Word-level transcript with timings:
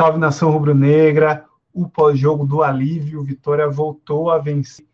Salve 0.00 0.18
nação 0.18 0.50
rubro-negra, 0.50 1.44
o 1.74 1.86
pós-jogo 1.86 2.46
do 2.46 2.62
alívio, 2.62 3.22
Vitória 3.22 3.68
voltou 3.68 4.30
a 4.30 4.38
vencer 4.38 4.86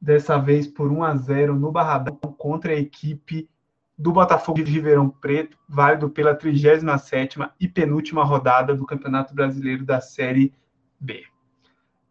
dessa 0.00 0.36
vez 0.36 0.66
por 0.66 0.90
1 0.90 1.04
a 1.04 1.16
0 1.16 1.54
no 1.54 1.70
Barradão 1.70 2.16
contra 2.16 2.72
a 2.72 2.76
equipe 2.76 3.48
do 3.96 4.10
Botafogo 4.10 4.64
de 4.64 4.72
Ribeirão 4.72 5.08
Preto, 5.08 5.56
válido 5.68 6.10
pela 6.10 6.36
37ª 6.36 7.52
e 7.60 7.68
penúltima 7.68 8.24
rodada 8.24 8.74
do 8.74 8.84
Campeonato 8.84 9.32
Brasileiro 9.32 9.84
da 9.84 10.00
Série 10.00 10.52
B. 10.98 11.22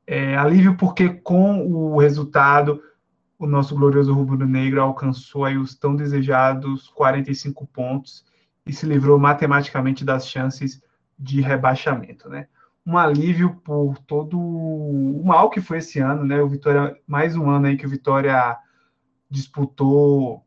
É, 0.07 0.37
alívio 0.37 0.77
porque 0.77 1.09
com 1.09 1.67
o 1.67 1.97
resultado 1.97 2.81
o 3.37 3.45
nosso 3.45 3.75
glorioso 3.75 4.13
rubro-negro 4.13 4.81
alcançou 4.81 5.43
aí 5.43 5.57
os 5.57 5.75
tão 5.75 5.97
desejados 5.97 6.87
45 6.91 7.67
pontos 7.67 8.23
e 8.65 8.71
se 8.71 8.85
livrou 8.85 9.19
matematicamente 9.19 10.05
das 10.05 10.29
chances 10.29 10.84
de 11.17 11.41
rebaixamento, 11.41 12.29
né? 12.29 12.47
Um 12.85 12.97
alívio 12.97 13.55
por 13.63 13.97
todo 13.99 14.39
o 14.39 15.23
mal 15.25 15.49
que 15.49 15.61
foi 15.61 15.79
esse 15.79 15.99
ano, 15.99 16.23
né? 16.23 16.41
O 16.41 16.47
Vitória, 16.47 16.95
mais 17.07 17.35
um 17.35 17.49
ano 17.49 17.67
aí 17.67 17.77
que 17.77 17.85
o 17.85 17.89
Vitória 17.89 18.57
disputou, 19.29 20.45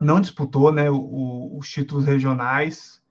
não 0.00 0.20
disputou, 0.20 0.72
né? 0.72 0.90
O, 0.90 1.56
os 1.56 1.68
títulos 1.68 2.04
regionais 2.04 3.02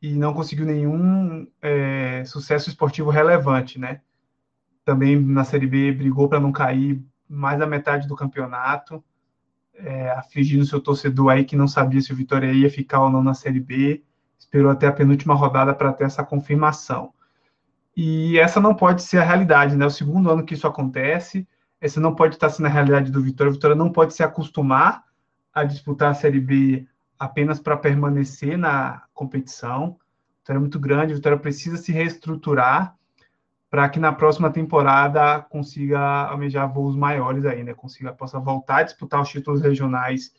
e 0.00 0.14
não 0.14 0.32
conseguiu 0.32 0.66
nenhum 0.66 1.46
é, 1.60 2.24
sucesso 2.24 2.68
esportivo 2.68 3.10
relevante, 3.10 3.78
né? 3.78 4.00
Também 4.84 5.20
na 5.20 5.44
Série 5.44 5.66
B 5.66 5.92
brigou 5.92 6.28
para 6.28 6.40
não 6.40 6.52
cair 6.52 7.04
mais 7.28 7.58
da 7.58 7.66
metade 7.66 8.06
do 8.06 8.16
campeonato 8.16 9.02
é, 9.78 10.10
afligindo 10.10 10.64
seu 10.64 10.80
torcedor 10.80 11.30
aí 11.30 11.44
que 11.44 11.56
não 11.56 11.68
sabia 11.68 12.00
se 12.00 12.12
o 12.12 12.16
Vitória 12.16 12.52
ia 12.52 12.70
ficar 12.70 13.02
ou 13.02 13.10
não 13.10 13.22
na 13.22 13.34
Série 13.34 13.60
B, 13.60 14.02
esperou 14.38 14.70
até 14.70 14.86
a 14.86 14.92
penúltima 14.92 15.34
rodada 15.34 15.74
para 15.74 15.92
ter 15.92 16.04
essa 16.04 16.24
confirmação. 16.24 17.12
E 17.96 18.38
essa 18.38 18.60
não 18.60 18.74
pode 18.74 19.02
ser 19.02 19.18
a 19.18 19.24
realidade, 19.24 19.76
né? 19.76 19.86
O 19.86 19.90
segundo 19.90 20.30
ano 20.30 20.44
que 20.44 20.54
isso 20.54 20.66
acontece, 20.66 21.48
essa 21.80 22.00
não 22.00 22.14
pode 22.14 22.34
estar 22.34 22.50
sendo 22.50 22.66
a 22.66 22.70
realidade 22.70 23.10
do 23.10 23.22
Vitória. 23.22 23.50
O 23.50 23.54
Vitória 23.54 23.76
não 23.76 23.90
pode 23.90 24.14
se 24.14 24.22
acostumar 24.22 25.04
a 25.52 25.64
disputar 25.64 26.10
a 26.10 26.14
Série 26.14 26.40
B 26.40 26.86
apenas 27.18 27.58
para 27.58 27.76
permanecer 27.76 28.58
na 28.58 29.02
competição. 29.14 29.88
O 29.88 30.38
Vitória 30.40 30.58
é 30.58 30.60
muito 30.60 30.78
grande, 30.78 31.12
o 31.12 31.16
Vitória 31.16 31.38
precisa 31.38 31.78
se 31.78 31.90
reestruturar 31.90 32.94
para 33.70 33.88
que 33.88 33.98
na 33.98 34.12
próxima 34.12 34.50
temporada 34.50 35.40
consiga 35.40 36.00
almejar 36.28 36.72
voos 36.72 36.94
maiores 36.94 37.44
aí, 37.46 37.64
né? 37.64 37.74
Consiga 37.74 38.12
possa 38.12 38.38
voltar 38.38 38.78
a 38.78 38.82
disputar 38.82 39.20
os 39.20 39.28
títulos 39.28 39.60
regionais 39.60 40.32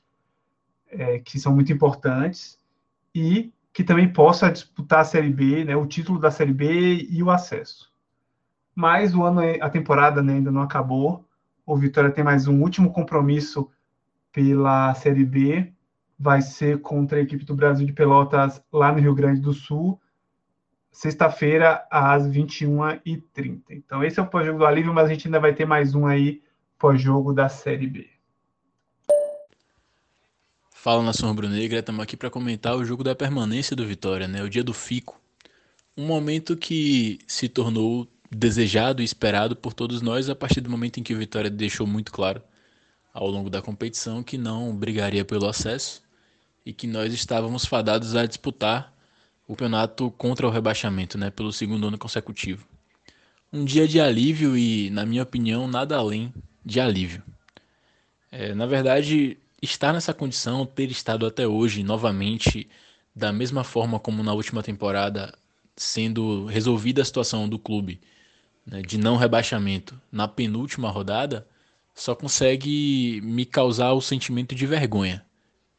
é, 0.89 1.19
que 1.19 1.39
são 1.39 1.53
muito 1.53 1.73
importantes 1.73 2.57
e 3.13 3.51
que 3.77 3.83
também 3.83 4.11
possa 4.11 4.51
disputar 4.51 5.01
a 5.01 5.03
Série 5.03 5.29
B, 5.29 5.63
né? 5.63 5.75
O 5.75 5.85
título 5.85 6.17
da 6.17 6.31
Série 6.31 6.51
B 6.51 7.07
e 7.11 7.21
o 7.21 7.29
acesso. 7.29 7.93
Mas 8.73 9.13
o 9.13 9.21
ano, 9.21 9.41
a 9.61 9.69
temporada 9.69 10.23
né, 10.23 10.33
ainda 10.33 10.51
não 10.51 10.63
acabou. 10.63 11.29
O 11.63 11.77
Vitória 11.77 12.09
tem 12.09 12.23
mais 12.23 12.47
um 12.47 12.59
último 12.59 12.91
compromisso 12.91 13.69
pela 14.31 14.95
Série 14.95 15.23
B. 15.23 15.71
Vai 16.17 16.41
ser 16.41 16.81
contra 16.81 17.19
a 17.19 17.21
equipe 17.21 17.45
do 17.45 17.53
Brasil 17.53 17.85
de 17.85 17.93
Pelotas 17.93 18.59
lá 18.73 18.91
no 18.91 18.97
Rio 18.97 19.13
Grande 19.13 19.41
do 19.41 19.53
Sul 19.53 20.01
sexta-feira, 20.91 21.85
às 21.91 22.27
21h30. 22.27 23.61
Então, 23.69 24.03
esse 24.03 24.19
é 24.19 24.23
o 24.23 24.27
pós-jogo 24.27 24.57
do 24.57 24.65
Alívio, 24.65 24.91
mas 24.91 25.05
a 25.05 25.13
gente 25.13 25.27
ainda 25.27 25.39
vai 25.39 25.53
ter 25.53 25.65
mais 25.65 25.93
um 25.93 26.07
aí, 26.07 26.41
pós-jogo 26.79 27.31
da 27.31 27.47
Série 27.47 27.85
B. 27.85 28.16
Fala, 30.87 31.03
Nação 31.03 31.27
Rubro-Negra. 31.27 31.79
Estamos 31.79 32.01
aqui 32.01 32.15
para 32.15 32.29
comentar 32.29 32.73
o 32.73 32.85
jogo 32.85 33.03
da 33.03 33.13
permanência 33.13 33.75
do 33.75 33.85
Vitória, 33.85 34.25
né? 34.25 34.41
o 34.41 34.49
dia 34.49 34.63
do 34.63 34.73
Fico. 34.73 35.19
Um 35.97 36.05
momento 36.05 36.55
que 36.55 37.19
se 37.27 37.49
tornou 37.49 38.07
desejado 38.31 39.01
e 39.01 39.03
esperado 39.03 39.53
por 39.53 39.73
todos 39.73 40.01
nós 40.01 40.29
a 40.29 40.35
partir 40.35 40.61
do 40.61 40.69
momento 40.69 40.97
em 40.97 41.03
que 41.03 41.13
o 41.13 41.17
Vitória 41.17 41.49
deixou 41.49 41.85
muito 41.85 42.09
claro 42.09 42.41
ao 43.13 43.27
longo 43.27 43.49
da 43.49 43.61
competição 43.61 44.23
que 44.23 44.37
não 44.37 44.73
brigaria 44.73 45.25
pelo 45.25 45.49
acesso 45.49 46.01
e 46.65 46.71
que 46.71 46.87
nós 46.87 47.13
estávamos 47.13 47.65
fadados 47.65 48.15
a 48.15 48.25
disputar 48.25 48.93
o 49.45 49.57
campeonato 49.57 50.09
contra 50.11 50.47
o 50.47 50.49
rebaixamento, 50.49 51.17
né, 51.17 51.29
pelo 51.29 51.51
segundo 51.51 51.85
ano 51.89 51.97
consecutivo. 51.97 52.65
Um 53.51 53.65
dia 53.65 53.89
de 53.89 53.99
alívio 53.99 54.55
e, 54.55 54.89
na 54.89 55.05
minha 55.05 55.23
opinião, 55.23 55.67
nada 55.67 55.97
além 55.97 56.33
de 56.63 56.79
alívio. 56.79 57.21
É, 58.31 58.55
na 58.55 58.65
verdade, 58.65 59.37
estar 59.61 59.93
nessa 59.93 60.13
condição, 60.13 60.65
ter 60.65 60.89
estado 60.91 61.25
até 61.25 61.47
hoje 61.47 61.83
novamente 61.83 62.69
da 63.15 63.31
mesma 63.31 63.63
forma 63.63 63.99
como 63.99 64.23
na 64.23 64.33
última 64.33 64.61
temporada, 64.61 65.33
sendo 65.75 66.45
resolvida 66.45 67.01
a 67.01 67.05
situação 67.05 67.49
do 67.49 67.57
clube 67.57 67.99
né, 68.65 68.81
de 68.81 68.97
não 68.97 69.15
rebaixamento 69.15 69.99
na 70.11 70.27
penúltima 70.27 70.89
rodada, 70.89 71.47
só 71.95 72.13
consegue 72.13 73.19
me 73.23 73.45
causar 73.45 73.93
o 73.93 74.01
sentimento 74.01 74.53
de 74.53 74.67
vergonha. 74.67 75.25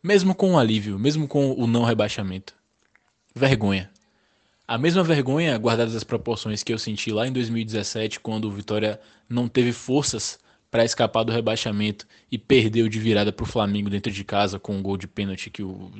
Mesmo 0.02 0.34
com 0.34 0.54
o 0.54 0.58
alívio, 0.58 0.98
mesmo 0.98 1.28
com 1.28 1.52
o 1.52 1.66
não 1.66 1.84
rebaixamento 1.84 2.54
vergonha. 3.34 3.90
A 4.66 4.76
mesma 4.76 5.02
vergonha, 5.02 5.56
guardadas 5.56 5.94
as 5.94 6.04
proporções 6.04 6.62
que 6.62 6.72
eu 6.72 6.78
senti 6.78 7.10
lá 7.10 7.26
em 7.26 7.32
2017, 7.32 8.20
quando 8.20 8.46
o 8.46 8.50
Vitória 8.50 9.00
não 9.28 9.48
teve 9.48 9.72
forças 9.72 10.38
para 10.70 10.84
escapar 10.84 11.24
do 11.24 11.32
rebaixamento 11.32 12.06
e 12.30 12.38
perdeu 12.38 12.88
de 12.88 12.98
virada 12.98 13.32
para 13.32 13.44
o 13.44 13.46
Flamengo 13.46 13.88
dentro 13.88 14.12
de 14.12 14.24
casa 14.24 14.58
com 14.58 14.76
um 14.76 14.82
gol 14.82 14.96
de 14.96 15.08
pênalti 15.08 15.50
que 15.50 15.62
o 15.62 15.90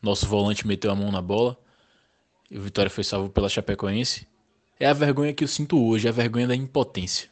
nosso 0.00 0.26
volante 0.26 0.66
meteu 0.66 0.90
a 0.90 0.94
mão 0.94 1.10
na 1.10 1.22
bola. 1.22 1.56
E 2.50 2.58
o 2.58 2.62
Vitória 2.62 2.90
foi 2.90 3.04
salvo 3.04 3.30
pela 3.30 3.48
Chapecoense. 3.48 4.26
É 4.78 4.86
a 4.86 4.92
vergonha 4.92 5.32
que 5.32 5.44
eu 5.44 5.48
sinto 5.48 5.82
hoje, 5.82 6.08
a 6.08 6.12
vergonha 6.12 6.48
da 6.48 6.56
impotência. 6.56 7.30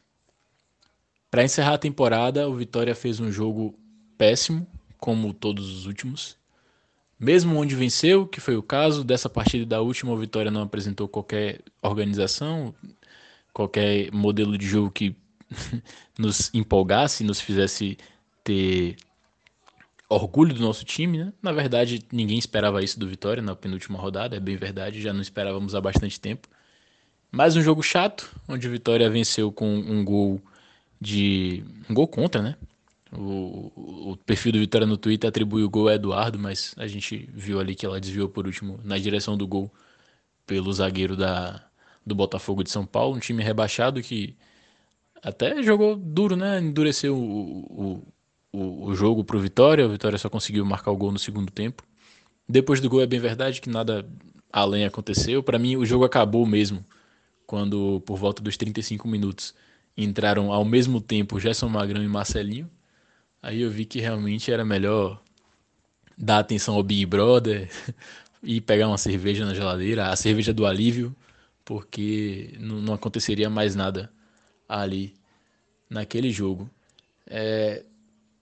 Para 1.30 1.44
encerrar 1.44 1.74
a 1.74 1.78
temporada, 1.78 2.48
o 2.48 2.54
Vitória 2.54 2.94
fez 2.94 3.20
um 3.20 3.30
jogo 3.30 3.78
péssimo, 4.16 4.66
como 4.98 5.34
todos 5.34 5.70
os 5.70 5.86
últimos. 5.86 6.36
Mesmo 7.18 7.58
onde 7.58 7.74
venceu, 7.74 8.26
que 8.26 8.40
foi 8.40 8.56
o 8.56 8.62
caso, 8.62 9.04
dessa 9.04 9.28
partida 9.28 9.66
da 9.66 9.80
última 9.82 10.16
vitória 10.16 10.50
não 10.50 10.62
apresentou 10.62 11.06
qualquer 11.06 11.60
organização, 11.82 12.74
qualquer 13.52 14.10
modelo 14.10 14.56
de 14.56 14.66
jogo 14.66 14.90
que 14.90 15.14
nos 16.18 16.52
empolgasse, 16.54 17.24
nos 17.24 17.40
fizesse 17.40 17.98
ter 18.44 18.96
orgulho 20.08 20.54
do 20.54 20.60
nosso 20.60 20.84
time, 20.84 21.18
né? 21.18 21.32
Na 21.40 21.52
verdade, 21.52 22.00
ninguém 22.12 22.38
esperava 22.38 22.82
isso 22.82 22.98
do 22.98 23.06
Vitória 23.06 23.42
na 23.42 23.54
penúltima 23.54 23.98
rodada, 23.98 24.36
é 24.36 24.40
bem 24.40 24.56
verdade, 24.56 25.00
já 25.00 25.12
não 25.12 25.20
esperávamos 25.20 25.74
há 25.74 25.80
bastante 25.80 26.20
tempo. 26.20 26.48
Mais 27.30 27.56
um 27.56 27.62
jogo 27.62 27.82
chato, 27.82 28.28
onde 28.48 28.66
o 28.66 28.70
Vitória 28.70 29.08
venceu 29.08 29.52
com 29.52 29.72
um 29.72 30.04
gol 30.04 30.42
de 31.00 31.64
um 31.88 31.94
gol 31.94 32.08
contra, 32.08 32.42
né? 32.42 32.56
O, 33.12 34.12
o, 34.12 34.16
perfil 34.24 34.52
do 34.52 34.58
Vitória 34.58 34.86
no 34.86 34.96
Twitter 34.96 35.28
atribui 35.28 35.64
o 35.64 35.70
gol 35.70 35.88
a 35.88 35.94
Eduardo, 35.94 36.38
mas 36.38 36.74
a 36.76 36.86
gente 36.86 37.28
viu 37.32 37.58
ali 37.58 37.74
que 37.74 37.84
ela 37.84 38.00
desviou 38.00 38.28
por 38.28 38.46
último 38.46 38.78
na 38.84 38.98
direção 38.98 39.36
do 39.36 39.46
gol 39.46 39.70
pelo 40.46 40.72
zagueiro 40.72 41.16
da, 41.16 41.64
do 42.06 42.14
Botafogo 42.14 42.62
de 42.62 42.70
São 42.70 42.86
Paulo, 42.86 43.16
um 43.16 43.20
time 43.20 43.42
rebaixado 43.42 44.02
que 44.02 44.36
até 45.22 45.62
jogou 45.62 45.96
duro, 45.96 46.36
né? 46.36 46.60
Endureceu 46.60 47.16
o, 47.16 48.04
o, 48.52 48.88
o 48.88 48.94
jogo 48.94 49.24
para 49.24 49.36
o 49.36 49.40
Vitória. 49.40 49.86
O 49.86 49.90
Vitória 49.90 50.18
só 50.18 50.28
conseguiu 50.28 50.64
marcar 50.64 50.90
o 50.90 50.96
gol 50.96 51.12
no 51.12 51.18
segundo 51.18 51.52
tempo. 51.52 51.82
Depois 52.48 52.80
do 52.80 52.88
gol 52.88 53.02
é 53.02 53.06
bem 53.06 53.20
verdade 53.20 53.60
que 53.60 53.70
nada 53.70 54.08
além 54.52 54.84
aconteceu. 54.84 55.42
Para 55.42 55.58
mim, 55.58 55.76
o 55.76 55.84
jogo 55.84 56.04
acabou 56.04 56.44
mesmo 56.46 56.84
quando, 57.46 58.00
por 58.06 58.16
volta 58.16 58.42
dos 58.42 58.56
35 58.56 59.06
minutos, 59.08 59.54
entraram 59.96 60.52
ao 60.52 60.64
mesmo 60.64 61.00
tempo 61.00 61.38
Gerson 61.38 61.68
Magrão 61.68 62.02
e 62.02 62.08
Marcelinho. 62.08 62.70
Aí 63.42 63.62
eu 63.62 63.70
vi 63.70 63.84
que 63.84 64.00
realmente 64.00 64.52
era 64.52 64.64
melhor 64.64 65.22
dar 66.16 66.38
atenção 66.38 66.74
ao 66.74 66.82
Big 66.82 67.06
Brother 67.06 67.70
e 68.42 68.60
pegar 68.60 68.88
uma 68.88 68.98
cerveja 68.98 69.44
na 69.44 69.54
geladeira, 69.54 70.08
a 70.10 70.16
cerveja 70.16 70.52
do 70.52 70.66
alívio, 70.66 71.14
porque 71.64 72.54
não, 72.58 72.80
não 72.80 72.94
aconteceria 72.94 73.48
mais 73.48 73.74
nada 73.74 74.10
ali 74.70 75.14
naquele 75.88 76.30
jogo. 76.30 76.70
É, 77.26 77.84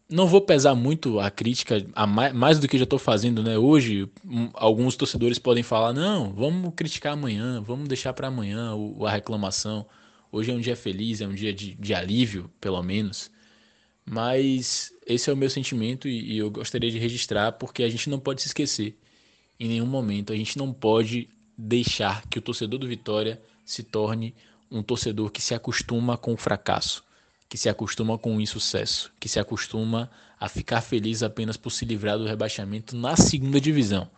não 0.09 0.27
vou 0.27 0.41
pesar 0.41 0.75
muito 0.75 1.19
a 1.21 1.31
crítica, 1.31 1.85
a 1.95 2.07
mais, 2.07 2.33
mais 2.33 2.59
do 2.59 2.69
que 2.69 2.79
já 2.79 2.85
estou 2.85 2.99
fazendo 2.99 3.43
né? 3.43 3.59
hoje. 3.59 4.09
Um, 4.25 4.51
alguns 4.55 4.97
torcedores 4.97 5.39
podem 5.39 5.63
falar: 5.63 5.93
não, 5.93 6.33
vamos 6.33 6.73
criticar 6.75 7.15
amanhã, 7.15 7.61
vamos 7.63 7.89
deixar 7.89 8.13
para 8.13 8.29
amanhã 8.29 8.75
o, 8.75 9.07
a 9.07 9.11
reclamação. 9.11 9.87
Hoje 10.31 10.51
é 10.51 10.55
um 10.55 10.61
dia 10.61 10.77
feliz, 10.77 11.21
é 11.23 11.27
um 11.27 11.35
dia 11.35 11.53
de, 11.53 11.75
de 11.75 11.95
alívio, 11.95 12.51
pelo 12.61 12.83
menos. 12.83 13.31
Mas 14.05 14.93
esse 15.07 15.29
é 15.31 15.33
o 15.33 15.37
meu 15.37 15.51
sentimento 15.51 16.09
e, 16.09 16.35
e 16.35 16.39
eu 16.39 16.51
gostaria 16.51 16.91
de 16.91 16.99
registrar 16.99 17.53
porque 17.53 17.83
a 17.83 17.89
gente 17.89 18.09
não 18.11 18.19
pode 18.19 18.43
se 18.43 18.49
esquecer 18.49 18.97
em 19.61 19.69
nenhum 19.69 19.87
momento. 19.87 20.33
A 20.33 20.37
gente 20.37 20.57
não 20.57 20.73
pode 20.73 21.29
deixar 21.57 22.27
que 22.29 22.39
o 22.39 22.43
torcedor 22.43 22.79
do 22.79 22.89
Vitória 22.89 23.41
se 23.65 23.83
torne 23.83 24.35
um 24.70 24.82
torcedor 24.82 25.31
que 25.31 25.41
se 25.41 25.55
acostuma 25.55 26.17
com 26.17 26.35
o 26.35 26.37
fracasso, 26.37 27.05
que 27.49 27.56
se 27.56 27.69
acostuma 27.69 28.19
com 28.19 28.37
o 28.37 28.41
insucesso, 28.41 29.12
que 29.19 29.29
se 29.29 29.41
acostuma 29.41 30.11
a 30.38 30.49
ficar 30.49 30.81
feliz 30.81 31.23
apenas 31.23 31.56
por 31.56 31.70
se 31.70 31.85
livrar 31.85 32.19
do 32.19 32.26
rebaixamento 32.26 32.97
na 32.97 33.17
segunda 33.17 33.61
divisão. 33.61 34.09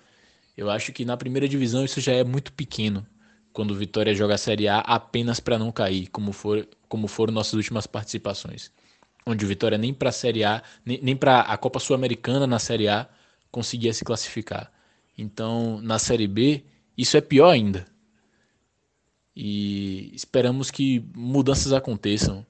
Eu 0.57 0.69
acho 0.71 0.93
que 0.93 1.05
na 1.05 1.17
primeira 1.17 1.49
divisão 1.49 1.85
isso 1.85 2.01
já 2.01 2.13
é 2.13 2.25
muito 2.25 2.53
pequeno 2.53 3.07
quando 3.53 3.73
o 3.73 3.75
Vitória 3.75 4.15
joga 4.15 4.35
a 4.35 4.39
Série 4.39 4.69
A 4.69 4.79
apenas 4.81 5.41
para 5.41 5.59
não 5.59 5.73
cair, 5.73 6.09
como, 6.09 6.33
for, 6.33 6.69
como 6.89 7.09
foram 7.09 7.33
nossas 7.33 7.55
últimas 7.55 7.87
participações. 7.87 8.71
Onde 9.27 9.45
o 9.45 9.49
Vitória 9.49 9.79
nem 9.79 9.93
para 9.93 10.11
a 10.11 10.13
Série 10.13 10.45
A, 10.45 10.63
nem, 10.85 11.01
nem 11.03 11.17
para 11.17 11.41
a 11.41 11.57
Copa 11.57 11.79
Sul-Americana 11.79 12.47
na 12.47 12.59
Série 12.59 12.89
A 12.89 13.09
conseguia 13.51 13.93
se 13.93 14.05
classificar. 14.05 14.71
Então, 15.17 15.81
na 15.83 15.99
Série 15.99 16.27
B, 16.27 16.65
isso 16.97 17.17
é 17.17 17.21
pior 17.21 17.51
ainda. 17.51 17.87
E 19.43 20.15
esperamos 20.15 20.71
que 20.71 21.03
mudanças 21.17 21.73
aconteçam. 21.73 22.45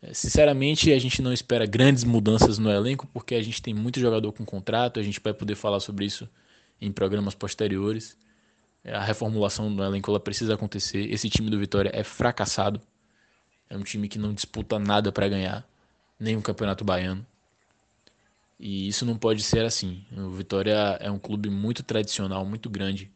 É, 0.00 0.14
sinceramente, 0.14 0.90
a 0.90 0.98
gente 0.98 1.20
não 1.20 1.30
espera 1.30 1.66
grandes 1.66 2.04
mudanças 2.04 2.56
no 2.56 2.70
elenco, 2.70 3.06
porque 3.08 3.34
a 3.34 3.42
gente 3.42 3.60
tem 3.60 3.74
muito 3.74 4.00
jogador 4.00 4.32
com 4.32 4.42
contrato, 4.42 4.98
a 4.98 5.02
gente 5.02 5.20
vai 5.22 5.34
poder 5.34 5.56
falar 5.56 5.78
sobre 5.78 6.06
isso 6.06 6.26
em 6.80 6.90
programas 6.90 7.34
posteriores. 7.34 8.16
É, 8.82 8.94
a 8.94 9.04
reformulação 9.04 9.76
do 9.76 9.84
elenco 9.84 10.10
ela 10.10 10.18
precisa 10.18 10.54
acontecer. 10.54 11.12
Esse 11.12 11.28
time 11.28 11.50
do 11.50 11.58
Vitória 11.58 11.90
é 11.92 12.02
fracassado. 12.02 12.80
É 13.68 13.76
um 13.76 13.82
time 13.82 14.08
que 14.08 14.18
não 14.18 14.32
disputa 14.32 14.78
nada 14.78 15.12
para 15.12 15.28
ganhar, 15.28 15.68
nem 16.18 16.34
o 16.34 16.40
Campeonato 16.40 16.82
Baiano. 16.82 17.26
E 18.58 18.88
isso 18.88 19.04
não 19.04 19.18
pode 19.18 19.42
ser 19.42 19.66
assim. 19.66 20.02
O 20.16 20.30
Vitória 20.30 20.96
é 20.98 21.10
um 21.10 21.18
clube 21.18 21.50
muito 21.50 21.82
tradicional, 21.82 22.42
muito 22.46 22.70
grande, 22.70 23.10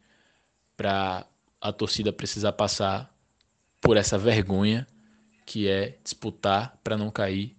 para 0.75 1.25
a 1.61 1.71
torcida 1.71 2.13
precisar 2.13 2.53
passar 2.53 3.13
por 3.81 3.97
essa 3.97 4.17
vergonha 4.17 4.87
que 5.45 5.67
é 5.67 5.97
disputar 6.03 6.77
para 6.83 6.97
não 6.97 7.09
cair 7.09 7.55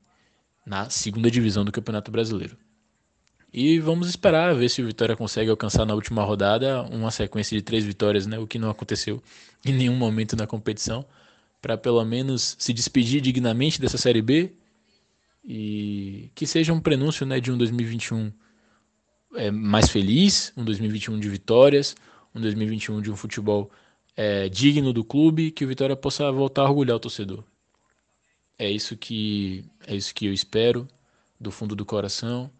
na 0.64 0.90
segunda 0.90 1.30
divisão 1.30 1.64
do 1.64 1.72
Campeonato 1.72 2.10
Brasileiro. 2.10 2.56
E 3.52 3.78
vamos 3.78 4.08
esperar 4.08 4.54
ver 4.54 4.68
se 4.68 4.82
o 4.82 4.86
Vitória 4.86 5.16
consegue 5.16 5.50
alcançar 5.50 5.86
na 5.86 5.94
última 5.94 6.22
rodada 6.22 6.82
uma 6.82 7.10
sequência 7.10 7.56
de 7.56 7.62
três 7.62 7.82
vitórias, 7.82 8.26
né? 8.26 8.38
o 8.38 8.46
que 8.46 8.58
não 8.58 8.68
aconteceu 8.68 9.22
em 9.64 9.72
nenhum 9.72 9.96
momento 9.96 10.36
na 10.36 10.46
competição, 10.46 11.04
para 11.60 11.78
pelo 11.78 12.04
menos 12.04 12.56
se 12.58 12.74
despedir 12.74 13.22
dignamente 13.22 13.80
dessa 13.80 13.96
Série 13.96 14.20
B 14.20 14.52
e 15.42 16.30
que 16.34 16.46
seja 16.46 16.74
um 16.74 16.80
prenúncio 16.80 17.24
né, 17.24 17.40
de 17.40 17.50
um 17.50 17.56
2021 17.56 18.30
é, 19.34 19.50
mais 19.50 19.88
feliz, 19.88 20.52
um 20.54 20.64
2021 20.64 21.18
de 21.18 21.28
vitórias, 21.30 21.96
um 22.34 22.40
2021 22.40 23.00
de 23.00 23.10
um 23.10 23.16
futebol 23.16 23.70
é, 24.20 24.48
digno 24.48 24.92
do 24.92 25.04
clube, 25.04 25.52
que 25.52 25.64
o 25.64 25.68
Vitória 25.68 25.94
possa 25.94 26.32
voltar 26.32 26.62
a 26.62 26.64
orgulhar 26.64 26.96
o 26.96 27.00
torcedor. 27.00 27.44
É 28.58 28.68
isso 28.68 28.96
que 28.96 29.64
é 29.86 29.94
isso 29.94 30.12
que 30.12 30.26
eu 30.26 30.32
espero 30.32 30.88
do 31.40 31.52
fundo 31.52 31.76
do 31.76 31.86
coração. 31.86 32.50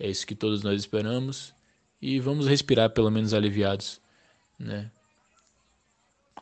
É 0.00 0.10
isso 0.10 0.26
que 0.26 0.34
todos 0.34 0.64
nós 0.64 0.80
esperamos 0.80 1.54
e 2.02 2.18
vamos 2.18 2.48
respirar 2.48 2.90
pelo 2.90 3.08
menos 3.08 3.32
aliviados, 3.32 4.00
né? 4.58 4.90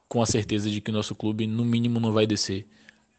Com 0.08 0.22
a 0.22 0.26
certeza 0.26 0.70
de 0.70 0.80
que 0.80 0.90
o 0.90 0.94
nosso 0.94 1.14
clube 1.14 1.46
no 1.46 1.64
mínimo 1.64 2.00
não 2.00 2.10
vai 2.10 2.26
descer 2.26 2.66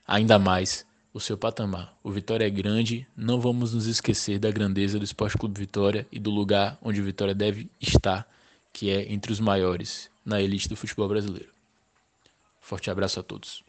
ainda 0.07 0.39
mais 0.39 0.83
o 1.13 1.19
seu 1.19 1.37
patamar. 1.37 1.95
O 2.03 2.09
Vitória 2.09 2.47
é 2.47 2.49
grande, 2.49 3.07
não 3.15 3.39
vamos 3.39 3.71
nos 3.71 3.85
esquecer 3.85 4.39
da 4.39 4.49
grandeza 4.49 4.97
do 4.97 5.05
Esporte 5.05 5.37
Clube 5.37 5.59
Vitória 5.59 6.07
e 6.11 6.19
do 6.19 6.31
lugar 6.31 6.79
onde 6.81 6.99
o 6.99 7.03
Vitória 7.03 7.35
deve 7.35 7.69
estar, 7.79 8.27
que 8.75 8.89
é 8.89 9.09
entre 9.09 9.31
os 9.31 9.39
maiores 9.39 10.11
na 10.25 10.41
elite 10.41 10.67
do 10.67 10.75
futebol 10.75 11.07
brasileiro. 11.07 11.49
Forte 12.59 12.91
abraço 12.91 13.21
a 13.21 13.23
todos. 13.23 13.63